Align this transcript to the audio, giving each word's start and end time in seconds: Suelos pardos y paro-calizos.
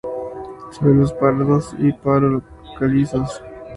Suelos 0.71 1.13
pardos 1.13 1.75
y 1.77 1.93
paro-calizos. 1.93 3.39